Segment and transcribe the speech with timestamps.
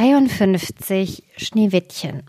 [0.00, 2.22] 53 Schneewittchen.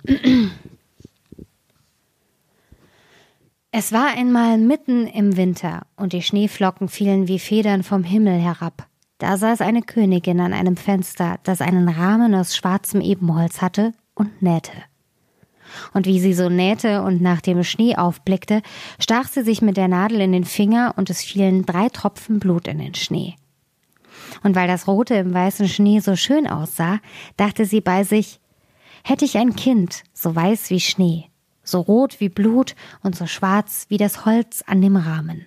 [3.72, 8.90] Es war einmal mitten im Winter und die Schneeflocken fielen wie Federn vom Himmel herab.
[9.20, 14.42] Da saß eine Königin an einem Fenster, das einen Rahmen aus schwarzem Ebenholz hatte, und
[14.42, 14.74] nähte.
[15.94, 18.64] Und wie sie so nähte und nach dem Schnee aufblickte,
[19.00, 22.68] stach sie sich mit der Nadel in den Finger und es fielen drei Tropfen Blut
[22.68, 23.36] in den Schnee.
[24.44, 27.00] Und weil das Rote im weißen Schnee so schön aussah,
[27.38, 28.40] dachte sie bei sich,
[29.04, 31.30] hätte ich ein Kind, so weiß wie Schnee,
[31.64, 35.46] so rot wie Blut und so schwarz wie das Holz an dem Rahmen.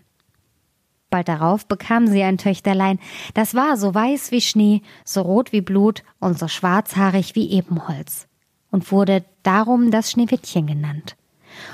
[1.10, 2.98] Bald darauf bekam sie ein Töchterlein,
[3.34, 8.26] das war so weiß wie Schnee, so rot wie Blut und so schwarzhaarig wie Ebenholz,
[8.70, 11.16] und wurde darum das Schneewittchen genannt.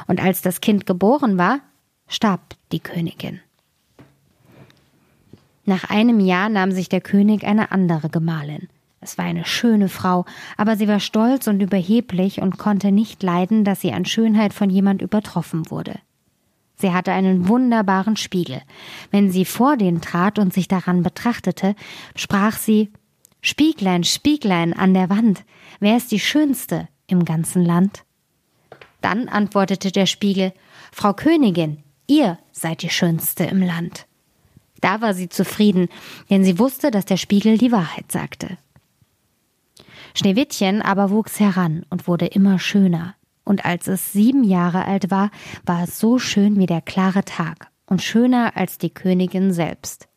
[0.06, 1.60] Und als das Kind geboren war,
[2.06, 3.40] starb die Königin.
[5.70, 8.66] Nach einem Jahr nahm sich der König eine andere Gemahlin.
[9.00, 10.24] Es war eine schöne Frau,
[10.56, 14.68] aber sie war stolz und überheblich und konnte nicht leiden, dass sie an Schönheit von
[14.68, 16.00] jemand übertroffen wurde.
[16.74, 18.62] Sie hatte einen wunderbaren Spiegel.
[19.12, 21.76] Wenn sie vor den trat und sich daran betrachtete,
[22.16, 22.90] sprach sie
[23.40, 25.44] Spieglein, Spieglein an der Wand,
[25.78, 28.02] wer ist die schönste im ganzen Land?
[29.02, 30.52] Dann antwortete der Spiegel
[30.90, 34.08] Frau Königin, ihr seid die schönste im Land.
[34.80, 35.88] Da war sie zufrieden,
[36.30, 38.56] denn sie wusste, dass der Spiegel die Wahrheit sagte.
[40.14, 43.14] Schneewittchen aber wuchs heran und wurde immer schöner,
[43.44, 45.30] und als es sieben Jahre alt war,
[45.64, 50.08] war es so schön wie der klare Tag und schöner als die Königin selbst.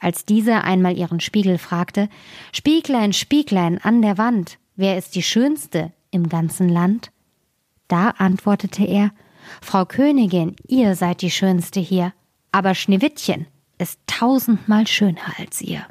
[0.00, 2.08] Als diese einmal ihren Spiegel fragte,
[2.52, 7.10] Spieglein, Spieglein an der Wand, wer ist die schönste im ganzen Land?
[7.88, 9.12] Da antwortete er,
[9.62, 12.12] Frau Königin, ihr seid die schönste hier
[12.54, 13.46] aber Schneewittchen
[13.78, 15.84] ist tausendmal schöner als ihr.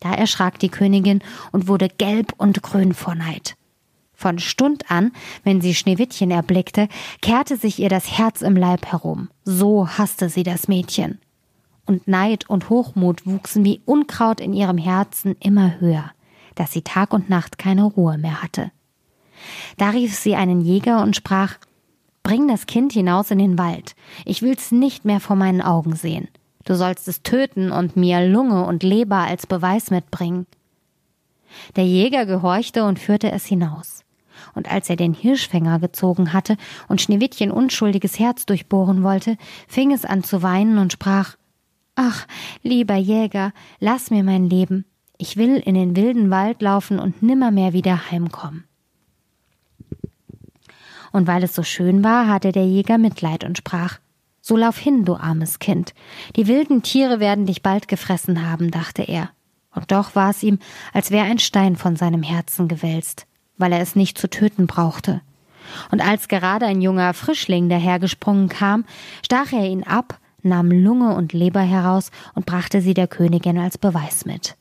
[0.00, 1.20] Da erschrak die Königin
[1.52, 3.54] und wurde gelb und grün vor Neid.
[4.14, 5.12] Von Stund an,
[5.44, 6.88] wenn sie Schneewittchen erblickte,
[7.20, 9.28] kehrte sich ihr das Herz im Leib herum.
[9.44, 11.18] So hasste sie das Mädchen.
[11.84, 16.12] Und Neid und Hochmut wuchsen wie Unkraut in ihrem Herzen immer höher,
[16.54, 18.70] dass sie Tag und Nacht keine Ruhe mehr hatte.
[19.76, 21.58] Da rief sie einen Jäger und sprach
[22.22, 23.94] Bring das Kind hinaus in den Wald.
[24.24, 26.28] Ich will's nicht mehr vor meinen Augen sehen.
[26.64, 30.46] Du sollst es töten und mir Lunge und Leber als Beweis mitbringen.
[31.76, 34.04] Der Jäger gehorchte und führte es hinaus.
[34.54, 36.56] Und als er den Hirschfänger gezogen hatte
[36.88, 39.36] und Schneewittchen unschuldiges Herz durchbohren wollte,
[39.68, 41.36] fing es an zu weinen und sprach
[41.96, 42.26] Ach,
[42.62, 44.86] lieber Jäger, lass mir mein Leben.
[45.18, 48.64] Ich will in den wilden Wald laufen und nimmermehr wieder heimkommen.
[51.12, 53.98] Und weil es so schön war, hatte der Jäger Mitleid und sprach
[54.40, 55.94] So lauf hin, du armes Kind.
[56.36, 59.30] Die wilden Tiere werden dich bald gefressen haben, dachte er.
[59.74, 60.58] Und doch war es ihm,
[60.92, 63.26] als wäre ein Stein von seinem Herzen gewälzt,
[63.56, 65.20] weil er es nicht zu töten brauchte.
[65.90, 68.84] Und als gerade ein junger Frischling dahergesprungen kam,
[69.24, 73.78] stach er ihn ab, nahm Lunge und Leber heraus und brachte sie der Königin als
[73.78, 74.56] Beweis mit.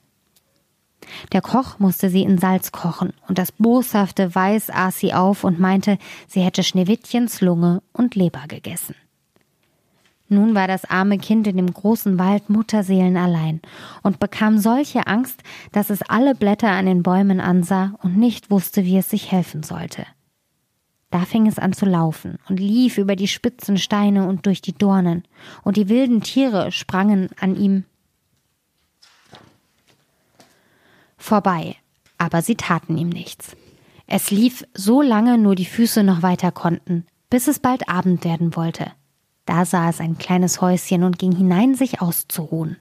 [1.31, 5.59] Der Koch musste sie in Salz kochen, und das boshafte Weiß aß sie auf und
[5.59, 5.97] meinte,
[6.27, 8.95] sie hätte Schneewittchens Lunge und Leber gegessen.
[10.29, 13.61] Nun war das arme Kind in dem großen Wald Mutterseelen allein
[14.03, 18.85] und bekam solche Angst, dass es alle Blätter an den Bäumen ansah und nicht wusste,
[18.85, 20.05] wie es sich helfen sollte.
[21.09, 24.77] Da fing es an zu laufen und lief über die spitzen Steine und durch die
[24.77, 25.23] Dornen,
[25.63, 27.85] und die wilden Tiere sprangen an ihm
[31.19, 31.75] vorbei,
[32.17, 33.55] aber sie taten ihm nichts.
[34.07, 38.55] Es lief so lange nur die Füße noch weiter konnten, bis es bald Abend werden
[38.55, 38.91] wollte.
[39.45, 42.77] Da sah es ein kleines Häuschen und ging hinein, sich auszuruhen.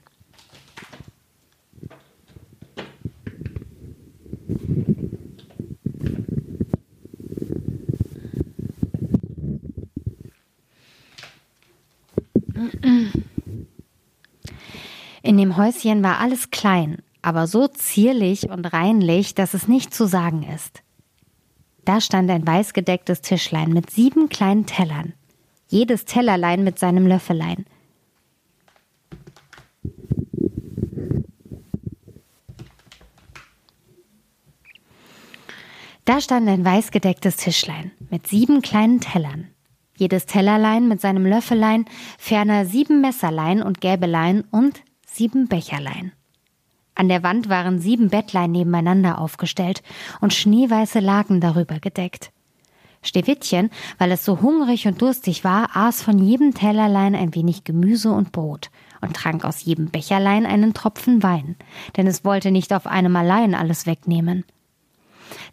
[15.21, 20.07] In dem Häuschen war alles klein, aber so zierlich und reinlich, dass es nicht zu
[20.07, 20.83] sagen ist.
[21.85, 25.13] Da stand ein weißgedecktes Tischlein mit sieben kleinen Tellern,
[25.67, 27.65] jedes Tellerlein mit seinem Löffelein.
[36.05, 39.49] Da stand ein weißgedecktes Tischlein mit sieben kleinen Tellern,
[39.95, 41.85] jedes Tellerlein mit seinem Löffelein,
[42.17, 46.13] ferner sieben Messerlein und Gäbelein und sieben Becherlein.
[46.99, 49.83] An der Wand waren sieben Bettlein nebeneinander aufgestellt
[50.19, 52.33] und schneeweiße Laken darüber gedeckt.
[53.01, 58.11] Schneewittchen, weil es so hungrig und durstig war, aß von jedem Tellerlein ein wenig Gemüse
[58.11, 58.69] und Brot
[58.99, 61.55] und trank aus jedem Becherlein einen Tropfen Wein,
[61.95, 64.43] denn es wollte nicht auf einem allein alles wegnehmen.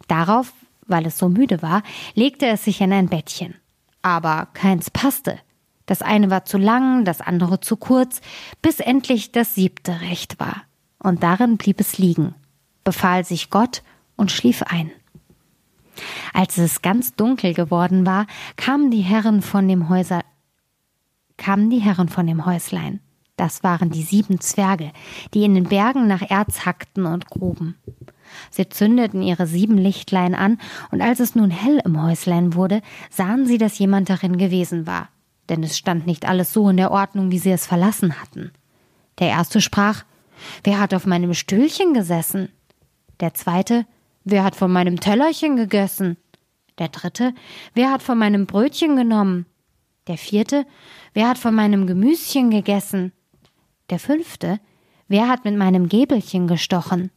[0.09, 0.51] Darauf,
[0.85, 1.81] weil es so müde war,
[2.13, 3.55] legte es sich in ein Bettchen.
[4.01, 5.39] Aber keins passte.
[5.85, 8.19] Das eine war zu lang, das andere zu kurz,
[8.61, 10.66] bis endlich das siebte recht war.
[11.07, 12.35] Und darin blieb es liegen,
[12.83, 13.81] befahl sich Gott
[14.17, 14.91] und schlief ein.
[16.33, 18.27] Als es ganz dunkel geworden war,
[18.57, 20.25] kamen die Herren von dem Häuser,
[21.37, 22.99] kamen die Herren von dem Häuslein.
[23.37, 24.91] Das waren die sieben Zwerge,
[25.33, 27.77] die in den Bergen nach Erz hackten und gruben.
[28.49, 30.59] Sie zündeten ihre sieben Lichtlein an,
[30.91, 35.07] und als es nun hell im Häuslein wurde, sahen sie, dass jemand darin gewesen war,
[35.47, 38.51] denn es stand nicht alles so in der Ordnung, wie sie es verlassen hatten.
[39.19, 40.03] Der erste sprach
[40.63, 42.49] Wer hat auf meinem Stühlchen gesessen?
[43.19, 43.85] Der zweite
[44.29, 46.17] Wer hat von meinem Tellerchen gegessen?
[46.79, 47.33] Der dritte,
[47.73, 49.45] wer hat von meinem Brötchen genommen?
[50.07, 50.65] Der vierte,
[51.13, 53.13] wer hat von meinem Gemüschen gegessen?
[53.89, 54.59] Der fünfte,
[55.07, 57.09] wer hat mit meinem Gäbelchen gestochen?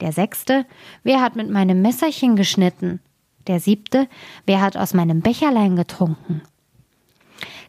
[0.00, 0.64] Der sechste,
[1.02, 3.00] wer hat mit meinem Messerchen geschnitten?
[3.48, 4.08] Der siebte,
[4.46, 6.42] wer hat aus meinem Becherlein getrunken?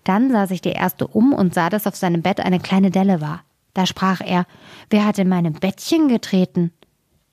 [0.04, 3.22] Dann sah sich der erste um und sah, dass auf seinem Bett eine kleine Delle
[3.22, 3.44] war.
[3.74, 4.46] Da sprach er,
[4.90, 6.72] wer hat in meinem Bettchen getreten?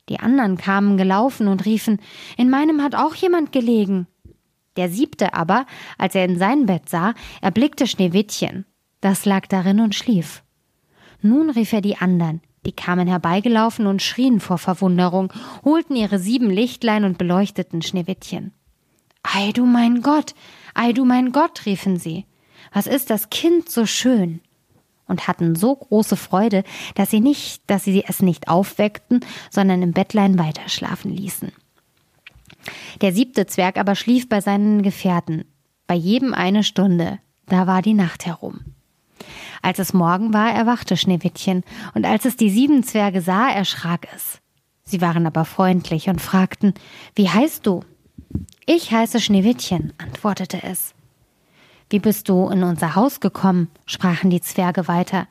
[0.08, 2.00] Die anderen kamen gelaufen und riefen,
[2.36, 4.06] in meinem hat auch jemand gelegen.
[4.76, 5.66] Der siebte aber,
[5.98, 8.64] als er in sein Bett sah, erblickte Schneewittchen.
[9.00, 10.42] Das lag darin und schlief.
[11.22, 15.32] Nun rief er die anderen, die kamen herbeigelaufen und schrien vor Verwunderung,
[15.64, 18.52] holten ihre sieben Lichtlein und beleuchteten Schneewittchen.
[19.22, 20.34] Ei du mein Gott,
[20.74, 22.26] ei du mein Gott, riefen sie.
[22.72, 24.40] Was ist das Kind so schön?
[25.10, 26.64] Und hatten so große Freude,
[26.94, 29.20] dass sie nicht, dass sie es nicht aufweckten,
[29.50, 31.52] sondern im Bettlein weiterschlafen ließen.
[33.00, 35.44] Der siebte Zwerg aber schlief bei seinen Gefährten,
[35.86, 38.60] bei jedem eine Stunde, da war die Nacht herum.
[39.62, 41.64] Als es Morgen war, erwachte Schneewittchen,
[41.94, 44.40] und als es die sieben Zwerge sah, erschrak es.
[44.84, 46.74] Sie waren aber freundlich und fragten,
[47.14, 47.82] Wie heißt du?
[48.66, 50.94] Ich heiße Schneewittchen, antwortete es.
[51.90, 53.68] Wie bist du in unser Haus gekommen?
[53.84, 55.26] sprachen die Zwerge weiter.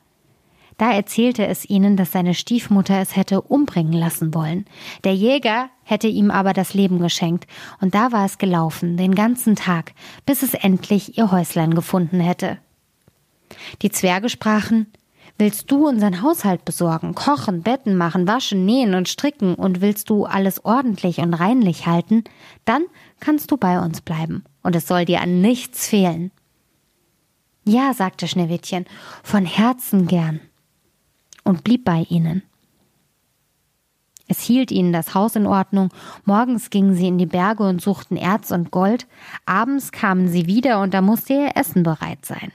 [0.78, 4.66] Da erzählte es ihnen, dass seine Stiefmutter es hätte umbringen lassen wollen.
[5.04, 7.48] Der Jäger hätte ihm aber das Leben geschenkt,
[7.82, 9.94] und da war es gelaufen, den ganzen Tag,
[10.26, 12.58] bis es endlich ihr Häuslein gefunden hätte.
[13.82, 14.88] Die Zwerge sprachen
[15.38, 20.26] Willst du unseren Haushalt besorgen, kochen, Betten machen, waschen, nähen und stricken, und willst du
[20.26, 22.26] alles ordentlich und reinlich halten,
[22.66, 22.84] dann
[23.22, 26.32] kannst du bei uns bleiben, und es soll dir an nichts fehlen.
[27.70, 28.86] Ja, sagte Schneewittchen,
[29.22, 30.40] von Herzen gern
[31.44, 32.42] und blieb bei ihnen.
[34.28, 35.90] Es hielt ihnen das Haus in Ordnung,
[36.26, 39.06] morgens gingen sie in die Berge und suchten Erz und Gold,
[39.46, 42.52] abends kamen sie wieder und da musste ihr Essen bereit sein.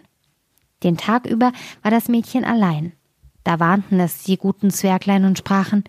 [0.82, 1.52] Den Tag über
[1.82, 2.92] war das Mädchen allein.
[3.44, 5.84] Da warnten es die guten Zwerglein und sprachen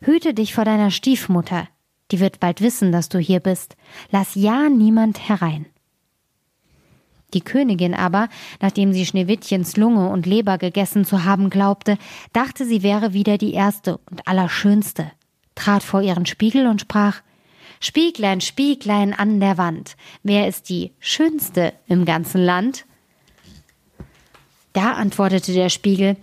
[0.00, 1.68] Hüte dich vor deiner Stiefmutter,
[2.12, 3.76] die wird bald wissen, dass du hier bist.
[4.10, 5.66] Lass ja niemand herein.
[7.34, 8.28] Die Königin aber,
[8.60, 11.98] nachdem sie Schneewittchens Lunge und Leber gegessen zu haben glaubte,
[12.32, 15.10] dachte, sie wäre wieder die erste und allerschönste,
[15.54, 17.22] trat vor ihren Spiegel und sprach
[17.80, 22.84] Spieglein, Spieglein an der Wand, wer ist die schönste im ganzen Land?
[24.72, 26.16] Da antwortete der Spiegel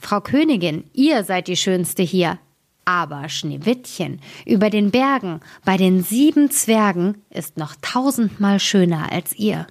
[0.00, 2.38] Frau Königin, ihr seid die schönste hier.
[2.84, 9.66] Aber Schneewittchen über den Bergen bei den sieben Zwergen ist noch tausendmal schöner als ihr.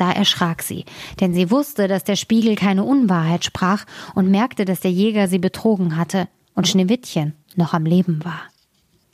[0.00, 0.86] Da erschrak sie,
[1.20, 5.38] denn sie wusste, dass der Spiegel keine Unwahrheit sprach und merkte, dass der Jäger sie
[5.38, 8.40] betrogen hatte und Schneewittchen noch am Leben war.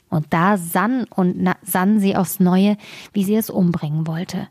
[0.09, 2.77] Und da sann und sann sie aufs Neue,
[3.11, 4.47] wie sie es umbringen wollte.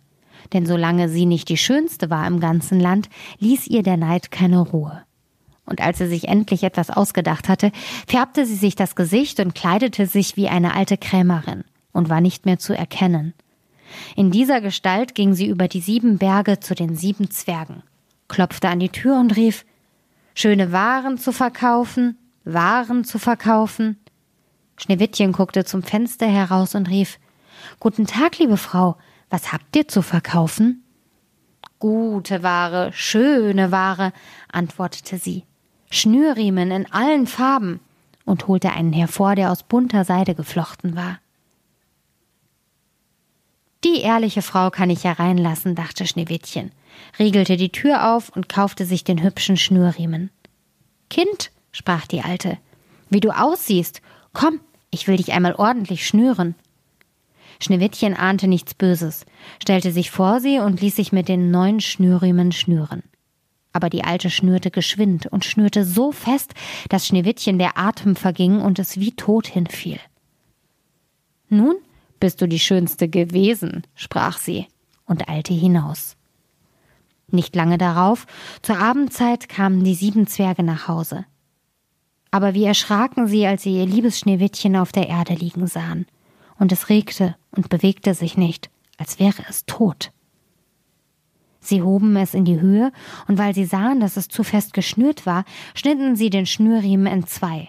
[0.53, 4.61] Denn solange sie nicht die Schönste war im ganzen Land, ließ ihr der Neid keine
[4.61, 5.05] Ruhe.
[5.65, 7.73] Und als sie sich endlich etwas ausgedacht hatte,
[8.07, 12.45] färbte sie sich das Gesicht und kleidete sich wie eine alte Krämerin und war nicht
[12.45, 13.33] mehr zu erkennen.
[14.15, 17.83] In dieser Gestalt ging sie über die sieben Berge zu den sieben Zwergen,
[18.29, 19.65] klopfte an die Tür und rief
[20.35, 23.99] Schöne Waren zu verkaufen, Waren zu verkaufen.
[24.77, 27.19] Schneewittchen guckte zum Fenster heraus und rief
[27.81, 28.97] Guten Tag, liebe Frau,
[29.31, 30.85] was habt ihr zu verkaufen?
[31.79, 34.13] Gute Ware, schöne Ware,
[34.51, 35.45] antwortete sie.
[35.91, 37.81] Schnürriemen in allen Farben
[38.25, 41.19] und holte einen hervor, der aus bunter Seide geflochten war.
[43.87, 46.73] Die ehrliche Frau kann ich hereinlassen, dachte Schneewittchen,
[47.21, 50.31] riegelte die Tür auf und kaufte sich den hübschen Schnürriemen.
[51.09, 52.59] Kind, sprach die Alte,
[53.11, 54.03] wie du aussiehst,
[54.33, 54.59] komm,
[54.91, 56.57] ich will dich einmal ordentlich schnüren.
[57.61, 59.25] Schneewittchen ahnte nichts Böses,
[59.63, 63.05] stellte sich vor sie und ließ sich mit den neuen Schnürriemen schnüren.
[63.73, 66.55] Aber die Alte schnürte geschwind und schnürte so fest,
[66.89, 70.01] dass Schneewittchen der Atem verging und es wie tot hinfiel.
[71.49, 71.77] Nun
[72.27, 74.67] bist du die Schönste gewesen, sprach sie
[75.05, 76.17] und eilte hinaus.
[77.31, 78.27] Nicht lange darauf,
[78.63, 81.25] zur Abendzeit, kamen die sieben Zwerge nach Hause.
[82.33, 86.05] Aber wie erschraken sie, als sie ihr liebes Schneewittchen auf der Erde liegen sahen.
[86.59, 90.11] Und es regte und bewegte sich nicht, als wäre es tot.
[91.61, 92.91] Sie hoben es in die Höhe,
[93.29, 95.45] und weil sie sahen, dass es zu fest geschnürt war,
[95.77, 97.69] schnitten sie den Schnürriemen entzwei.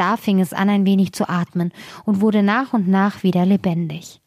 [0.00, 1.72] Da fing es an, ein wenig zu atmen
[2.06, 4.22] und wurde nach und nach wieder lebendig.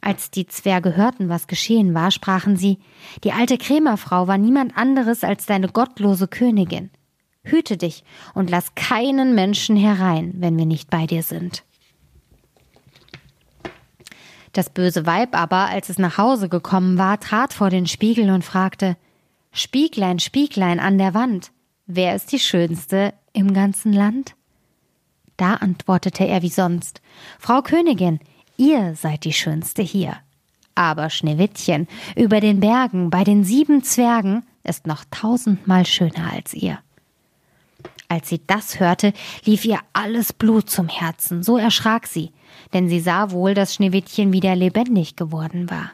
[0.00, 2.80] Als die Zwerge hörten, was geschehen war, sprachen sie,
[3.22, 6.90] die alte Krämerfrau war niemand anderes als deine gottlose Königin.
[7.44, 8.02] Hüte dich
[8.34, 11.62] und lass keinen Menschen herein, wenn wir nicht bei dir sind.
[14.54, 18.44] Das böse Weib aber, als es nach Hause gekommen war, trat vor den Spiegel und
[18.44, 18.96] fragte
[19.52, 21.52] Spieglein, Spieglein an der Wand,
[21.86, 24.34] wer ist die Schönste im ganzen Land?
[25.36, 27.00] Da antwortete er wie sonst
[27.38, 28.20] Frau Königin,
[28.56, 30.16] ihr seid die Schönste hier.
[30.74, 36.78] Aber Schneewittchen über den Bergen bei den sieben Zwergen ist noch tausendmal schöner als ihr.
[38.08, 39.12] Als sie das hörte,
[39.44, 42.32] lief ihr alles Blut zum Herzen, so erschrak sie,
[42.72, 45.90] denn sie sah wohl, dass Schneewittchen wieder lebendig geworden war.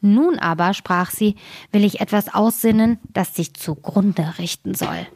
[0.00, 1.36] Nun aber, sprach sie,
[1.70, 5.06] will ich etwas aussinnen, das sich zugrunde richten soll.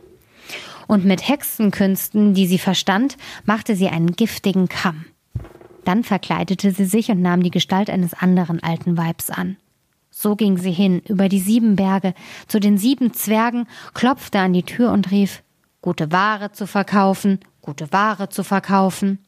[0.86, 5.06] Und mit Hexenkünsten, die sie verstand, machte sie einen giftigen Kamm.
[5.84, 9.56] Dann verkleidete sie sich und nahm die Gestalt eines anderen alten Weibs an.
[10.10, 12.14] So ging sie hin über die sieben Berge
[12.48, 15.42] zu den sieben Zwergen, klopfte an die Tür und rief
[15.82, 19.18] Gute Ware zu verkaufen, gute Ware zu verkaufen.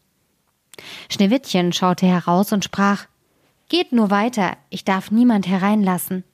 [1.08, 3.06] Schneewittchen schaute heraus und sprach
[3.68, 6.24] Geht nur weiter, ich darf niemand hereinlassen.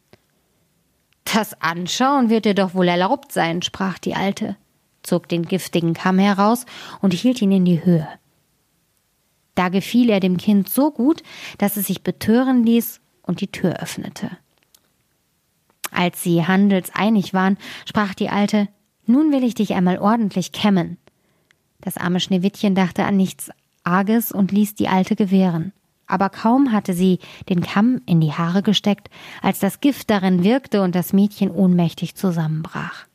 [1.24, 4.56] Das Anschauen wird dir doch wohl erlaubt sein, sprach die Alte,
[5.04, 6.66] zog den giftigen Kamm heraus
[7.00, 8.08] und hielt ihn in die Höhe.
[9.54, 11.22] Da gefiel er dem Kind so gut,
[11.58, 14.30] dass es sich betören ließ und die Tür öffnete.
[15.92, 17.56] Als sie handelseinig waren,
[17.86, 18.68] sprach die Alte
[19.06, 20.98] Nun will ich dich einmal ordentlich kämmen.
[21.80, 23.50] Das arme Schneewittchen dachte an nichts
[23.84, 25.72] Arges und ließ die Alte gewähren.
[26.06, 27.18] Aber kaum hatte sie
[27.48, 29.08] den Kamm in die Haare gesteckt,
[29.40, 33.06] als das Gift darin wirkte und das Mädchen ohnmächtig zusammenbrach.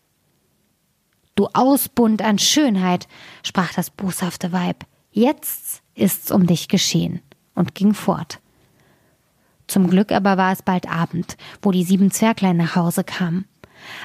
[1.39, 3.07] Du Ausbund an Schönheit,
[3.43, 7.21] sprach das bußhafte Weib, jetzt ist's um dich geschehen,
[7.55, 8.41] und ging fort.
[9.65, 13.45] Zum Glück aber war es bald Abend, wo die sieben Zwerglein nach Hause kamen.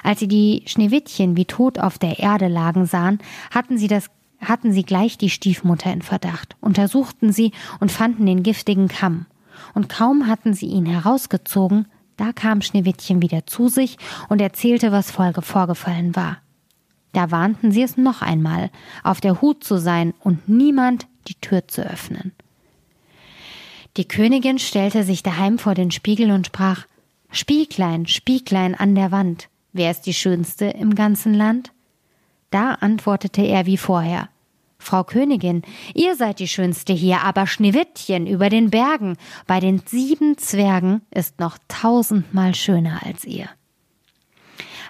[0.04, 3.18] Als sie die Schneewittchen wie tot auf der Erde lagen sahen,
[3.50, 4.10] hatten sie das
[4.40, 7.50] hatten sie gleich die Stiefmutter in Verdacht, untersuchten sie
[7.80, 9.26] und fanden den giftigen Kamm.
[9.74, 13.98] Und kaum hatten sie ihn herausgezogen, da kam Schneewittchen wieder zu sich
[14.28, 16.36] und erzählte, was Folge vorgefallen war.
[17.14, 18.70] Da warnten sie es noch einmal,
[19.02, 22.32] auf der Hut zu sein und niemand die Tür zu öffnen.
[23.96, 26.86] Die Königin stellte sich daheim vor den Spiegel und sprach
[27.30, 31.72] Spieglein, Spieglein an der Wand, wer ist die Schönste im ganzen Land?
[32.50, 34.28] Da antwortete er wie vorher
[34.78, 35.62] Frau Königin,
[35.94, 39.16] ihr seid die Schönste hier, aber Schneewittchen über den Bergen
[39.46, 43.48] bei den sieben Zwergen ist noch tausendmal schöner als ihr.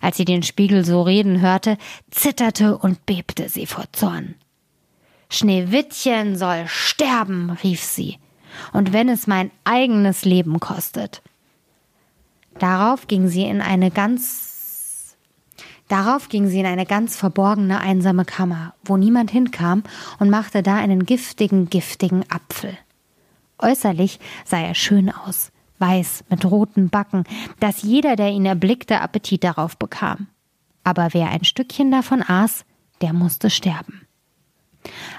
[0.04, 1.78] Als sie den Spiegel so reden hörte,
[2.11, 4.34] zitterte und bebte sie vor Zorn.
[5.30, 8.18] Schneewittchen soll sterben, rief sie,
[8.75, 11.23] und wenn es mein eigenes Leben kostet.
[12.58, 15.16] Darauf ging sie in eine ganz
[15.88, 19.84] Darauf ging sie in eine ganz verborgene, einsame Kammer, wo niemand hinkam,
[20.18, 22.76] und machte da einen giftigen, giftigen Apfel.
[23.58, 25.50] Äußerlich sah er schön aus,
[25.84, 27.24] weiß, mit roten Backen,
[27.60, 30.28] dass jeder, der ihn erblickte, Appetit darauf bekam.
[30.82, 32.64] Aber wer ein Stückchen davon aß,
[33.02, 34.06] der musste sterben.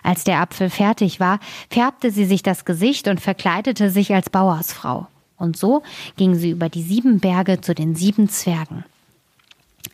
[0.04, 5.08] Als der Apfel fertig war, färbte sie sich das Gesicht und verkleidete sich als Bauersfrau.
[5.38, 5.84] Und so
[6.18, 8.86] ging sie über die sieben Berge zu den sieben Zwergen.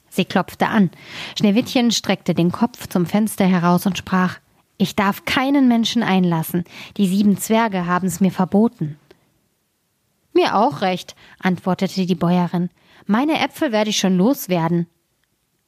[0.10, 0.90] Sie klopfte an.
[1.38, 4.40] Schneewittchen streckte den Kopf zum Fenster heraus und sprach
[4.78, 6.66] Ich darf keinen Menschen einlassen.
[6.98, 8.98] Die sieben Zwerge haben's mir verboten.
[10.34, 12.70] Mir auch recht, antwortete die Bäuerin.
[13.06, 14.88] Meine Äpfel werde ich schon loswerden.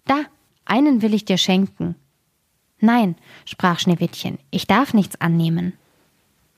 [0.06, 0.24] Da,
[0.66, 1.96] einen will ich dir schenken.
[2.80, 3.16] Nein,
[3.46, 5.74] sprach Schneewittchen, ich darf nichts annehmen.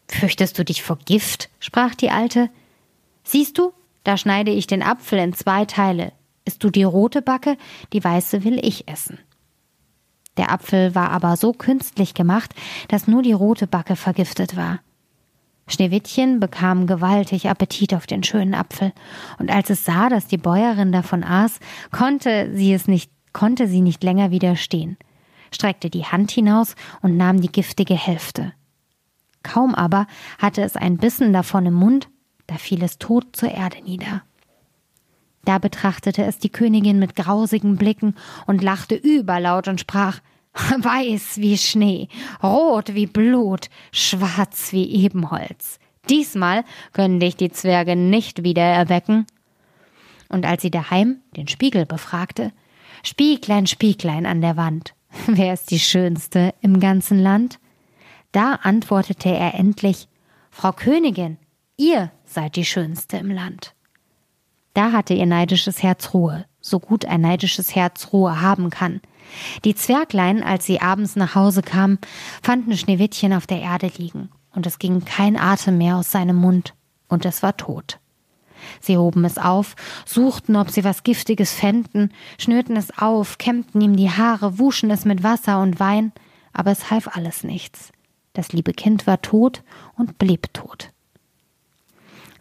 [0.07, 1.49] Fürchtest du dich vor Gift?
[1.59, 2.49] sprach die Alte.
[3.23, 6.13] Siehst du, da schneide ich den Apfel in zwei Teile.
[6.45, 7.57] Isst du die rote Backe,
[7.91, 9.19] die weiße will ich essen.
[10.37, 12.53] Der Apfel war aber so künstlich gemacht,
[12.87, 14.79] dass nur die rote Backe vergiftet war.
[15.67, 18.93] Schneewittchen bekam gewaltig Appetit auf den schönen Apfel,
[19.39, 21.59] und als es sah, dass die Bäuerin davon aß,
[21.91, 24.97] konnte sie es nicht, konnte sie nicht länger widerstehen,
[25.51, 28.53] streckte die Hand hinaus und nahm die giftige Hälfte.
[29.41, 30.07] Kaum aber
[30.37, 32.09] hatte es einen Bissen davon im Mund,
[32.47, 34.21] da fiel es tot zur Erde nieder.
[35.45, 38.15] Da betrachtete es die Königin mit grausigen Blicken
[38.47, 40.19] und lachte überlaut und sprach
[40.77, 42.07] Weiß wie Schnee,
[42.41, 45.79] rot wie Blut, schwarz wie Ebenholz.
[46.09, 49.25] Diesmal können dich die Zwerge nicht wieder erwecken.
[50.29, 52.53] Und als sie daheim den Spiegel befragte,
[53.03, 54.93] Spieglein, Spieglein an der Wand,
[55.27, 57.59] wer ist die Schönste im ganzen Land?
[58.31, 60.07] Da antwortete er endlich,
[60.51, 61.37] Frau Königin,
[61.75, 63.75] ihr seid die Schönste im Land.
[64.73, 69.01] Da hatte ihr neidisches Herz Ruhe, so gut ein neidisches Herz Ruhe haben kann.
[69.63, 71.99] Die Zwerglein, als sie abends nach Hause kamen,
[72.41, 76.73] fanden Schneewittchen auf der Erde liegen, und es ging kein Atem mehr aus seinem Mund,
[77.07, 77.99] und es war tot.
[78.81, 83.95] Sie hoben es auf, suchten, ob sie was Giftiges fänden, schnürten es auf, kämmten ihm
[83.95, 86.11] die Haare, wuschen es mit Wasser und Wein,
[86.53, 87.91] aber es half alles nichts.
[88.33, 89.63] Das liebe Kind war tot
[89.95, 90.91] und blieb tot.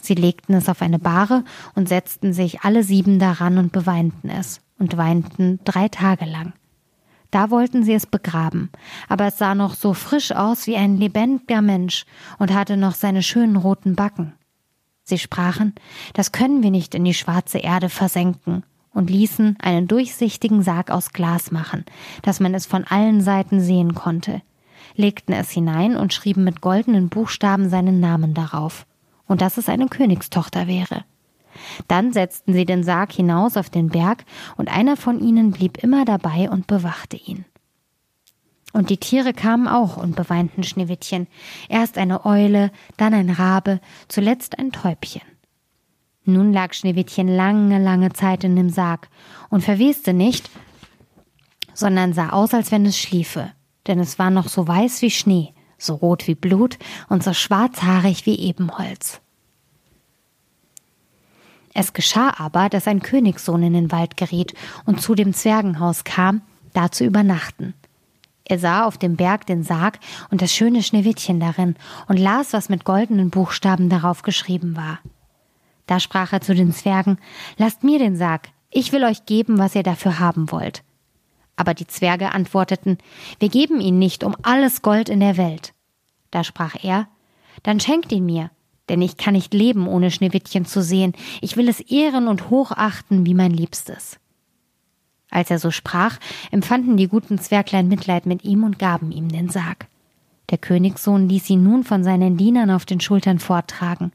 [0.01, 4.61] Sie legten es auf eine Bahre und setzten sich alle sieben daran und beweinten es
[4.79, 6.53] und weinten drei Tage lang.
[7.35, 8.71] Da wollten sie es begraben,
[9.09, 12.05] aber es sah noch so frisch aus wie ein lebendiger Mensch
[12.39, 14.35] und hatte noch seine schönen roten Backen.
[15.03, 15.75] Sie sprachen,
[16.13, 18.63] das können wir nicht in die schwarze Erde versenken,
[18.93, 21.85] und ließen einen durchsichtigen Sarg aus Glas machen,
[22.23, 24.41] dass man es von allen Seiten sehen konnte,
[24.95, 28.87] legten es hinein und schrieben mit goldenen Buchstaben seinen Namen darauf
[29.27, 31.05] und dass es eine Königstochter wäre.
[31.89, 34.25] Dann setzten sie den Sarg hinaus auf den Berg,
[34.57, 37.45] und einer von ihnen blieb immer dabei und bewachte ihn.
[38.73, 41.29] Und die Tiere kamen auch und beweinten Schneewittchen,
[41.69, 45.23] erst eine Eule, dann ein Rabe, zuletzt ein Täubchen.
[46.25, 49.09] Nun lag Schneewittchen lange, lange Zeit in dem Sarg
[49.49, 50.51] und verweste nicht,
[51.75, 53.53] sondern sah aus, als wenn es schliefe,
[53.87, 58.27] denn es war noch so weiß wie Schnee, so rot wie Blut und so schwarzhaarig
[58.27, 59.21] wie Ebenholz.
[61.75, 64.55] Es geschah aber, dass ein Königssohn in den Wald geriet
[64.87, 67.75] und zu dem Zwergenhaus kam, da zu übernachten.
[68.45, 69.99] Er sah auf dem Berg den Sarg
[70.31, 71.77] und das schöne Schneewittchen darin
[72.09, 75.01] und las, was mit goldenen Buchstaben darauf geschrieben war.
[75.87, 77.19] Da sprach er zu den Zwergen,
[77.57, 80.83] Lasst mir den Sarg, ich will euch geben, was ihr dafür haben wollt.
[81.57, 82.99] Aber die Zwerge antworteten,
[83.39, 85.73] Wir geben ihn nicht um alles Gold in der Welt.
[86.31, 87.09] Da sprach er,
[87.63, 88.51] Dann schenkt ihn mir,
[88.89, 91.13] denn ich kann nicht leben, ohne Schneewittchen zu sehen.
[91.41, 94.19] Ich will es ehren und hochachten wie mein Liebstes.
[95.31, 96.19] Als er so sprach,
[96.51, 99.87] empfanden die guten Zwerglein Mitleid mit ihm und gaben ihm den Sarg.
[100.51, 104.13] Der Königssohn ließ ihn nun von seinen Dienern auf den Schultern forttragen.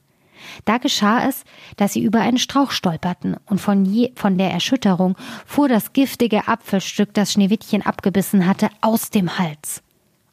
[0.63, 1.43] Da geschah es,
[1.75, 6.47] dass sie über einen Strauch stolperten, und von, je, von der Erschütterung fuhr das giftige
[6.47, 9.83] Apfelstück, das Schneewittchen abgebissen hatte, aus dem Hals.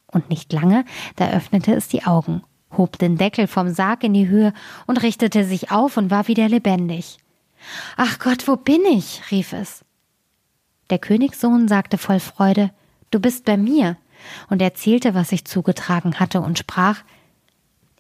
[0.07, 0.85] Und nicht lange,
[1.16, 2.42] da öffnete es die Augen,
[2.76, 4.52] hob den Deckel vom Sarg in die Höhe
[4.86, 7.18] und richtete sich auf und war wieder lebendig.
[7.96, 9.22] Ach Gott, wo bin ich?
[9.30, 9.84] rief es.
[10.90, 12.70] Der Königssohn sagte voll Freude,
[13.10, 13.96] Du bist bei mir,
[14.48, 17.02] und erzählte, was sich zugetragen hatte, und sprach,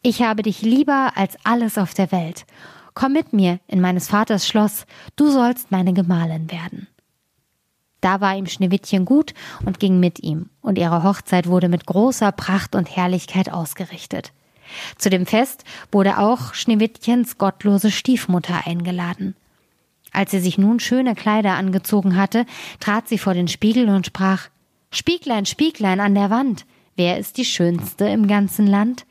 [0.02, 2.46] ich habe dich lieber als alles auf der Welt.
[2.94, 4.86] Komm mit mir in meines Vaters Schloss,
[5.16, 6.86] du sollst meine Gemahlin werden.
[8.00, 9.34] Da war ihm Schneewittchen gut
[9.64, 14.32] und ging mit ihm, und ihre Hochzeit wurde mit großer Pracht und Herrlichkeit ausgerichtet.
[14.96, 19.34] Zu dem Fest wurde auch Schneewittchens gottlose Stiefmutter eingeladen.
[20.12, 22.46] Als sie sich nun schöne Kleider angezogen hatte,
[22.80, 24.48] trat sie vor den Spiegel und sprach
[24.90, 26.64] Spieglein, Spieglein an der Wand,
[26.96, 29.04] wer ist die schönste im ganzen Land?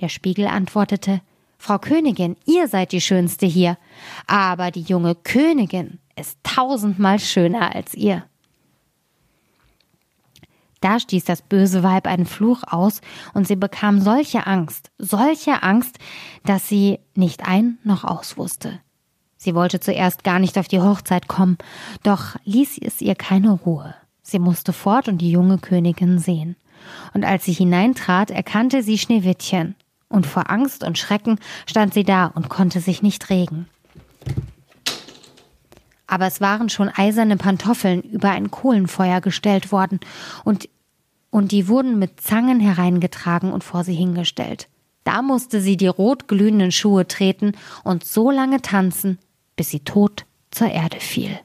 [0.00, 1.20] Der Spiegel antwortete
[1.58, 3.78] Frau Königin, ihr seid die Schönste hier,
[4.26, 8.24] aber die junge Königin ist tausendmal schöner als ihr.
[10.86, 13.00] Da stieß das böse Weib einen Fluch aus,
[13.34, 15.98] und sie bekam solche Angst, solche Angst,
[16.44, 18.78] dass sie nicht ein noch aus wusste.
[19.36, 21.58] Sie wollte zuerst gar nicht auf die Hochzeit kommen,
[22.04, 23.96] doch ließ es ihr keine Ruhe.
[24.22, 26.54] Sie musste fort und die junge Königin sehen.
[27.14, 29.74] Und als sie hineintrat, erkannte sie Schneewittchen
[30.08, 33.66] und vor Angst und Schrecken stand sie da und konnte sich nicht regen.
[36.06, 39.98] Aber es waren schon eiserne Pantoffeln über ein Kohlenfeuer gestellt worden,
[40.44, 40.68] und,
[41.36, 44.70] und die wurden mit Zangen hereingetragen und vor sie hingestellt.
[45.04, 47.52] Da musste sie die rotglühenden Schuhe treten
[47.84, 49.18] und so lange tanzen,
[49.54, 51.38] bis sie tot zur Erde fiel.